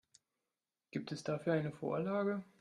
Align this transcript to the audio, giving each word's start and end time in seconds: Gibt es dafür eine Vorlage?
Gibt 0.89 1.11
es 1.11 1.23
dafür 1.23 1.53
eine 1.53 1.71
Vorlage? 1.71 2.43